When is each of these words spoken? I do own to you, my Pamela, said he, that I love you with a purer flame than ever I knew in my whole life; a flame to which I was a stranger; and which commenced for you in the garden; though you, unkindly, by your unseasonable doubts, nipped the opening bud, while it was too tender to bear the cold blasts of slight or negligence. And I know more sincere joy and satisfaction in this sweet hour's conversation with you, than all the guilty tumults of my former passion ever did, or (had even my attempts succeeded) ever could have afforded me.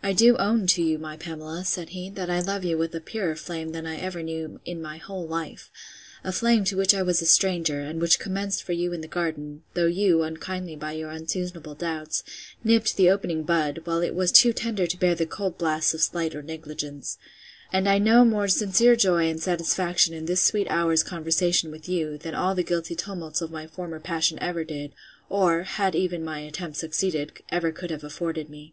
I 0.00 0.12
do 0.12 0.36
own 0.36 0.68
to 0.68 0.80
you, 0.84 0.96
my 0.96 1.16
Pamela, 1.16 1.64
said 1.64 1.88
he, 1.88 2.08
that 2.10 2.30
I 2.30 2.38
love 2.38 2.62
you 2.62 2.78
with 2.78 2.94
a 2.94 3.00
purer 3.00 3.34
flame 3.34 3.70
than 3.72 3.84
ever 3.84 4.20
I 4.20 4.22
knew 4.22 4.60
in 4.64 4.80
my 4.80 4.98
whole 4.98 5.26
life; 5.26 5.72
a 6.22 6.30
flame 6.30 6.62
to 6.66 6.76
which 6.76 6.94
I 6.94 7.02
was 7.02 7.20
a 7.20 7.26
stranger; 7.26 7.80
and 7.80 8.00
which 8.00 8.20
commenced 8.20 8.62
for 8.62 8.70
you 8.70 8.92
in 8.92 9.00
the 9.00 9.08
garden; 9.08 9.64
though 9.74 9.86
you, 9.88 10.22
unkindly, 10.22 10.76
by 10.76 10.92
your 10.92 11.10
unseasonable 11.10 11.74
doubts, 11.74 12.22
nipped 12.62 12.96
the 12.96 13.10
opening 13.10 13.42
bud, 13.42 13.80
while 13.82 14.02
it 14.02 14.14
was 14.14 14.30
too 14.30 14.52
tender 14.52 14.86
to 14.86 14.98
bear 15.00 15.16
the 15.16 15.26
cold 15.26 15.58
blasts 15.58 15.92
of 15.94 16.00
slight 16.00 16.36
or 16.36 16.44
negligence. 16.44 17.18
And 17.72 17.88
I 17.88 17.98
know 17.98 18.24
more 18.24 18.46
sincere 18.46 18.94
joy 18.94 19.28
and 19.28 19.42
satisfaction 19.42 20.14
in 20.14 20.26
this 20.26 20.42
sweet 20.42 20.68
hour's 20.70 21.02
conversation 21.02 21.72
with 21.72 21.88
you, 21.88 22.18
than 22.18 22.36
all 22.36 22.54
the 22.54 22.62
guilty 22.62 22.94
tumults 22.94 23.40
of 23.40 23.50
my 23.50 23.66
former 23.66 23.98
passion 23.98 24.38
ever 24.40 24.62
did, 24.62 24.92
or 25.28 25.64
(had 25.64 25.96
even 25.96 26.24
my 26.24 26.38
attempts 26.38 26.78
succeeded) 26.78 27.40
ever 27.48 27.72
could 27.72 27.90
have 27.90 28.04
afforded 28.04 28.48
me. 28.48 28.72